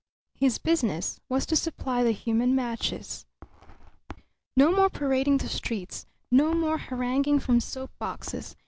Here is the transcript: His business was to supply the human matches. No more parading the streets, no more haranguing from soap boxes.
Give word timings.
His 0.33 0.57
business 0.57 1.19
was 1.29 1.45
to 1.45 1.55
supply 1.55 2.01
the 2.03 2.11
human 2.11 2.55
matches. 2.55 3.27
No 4.57 4.71
more 4.71 4.89
parading 4.89 5.37
the 5.37 5.47
streets, 5.47 6.07
no 6.31 6.55
more 6.55 6.79
haranguing 6.79 7.39
from 7.39 7.59
soap 7.59 7.91
boxes. 7.99 8.55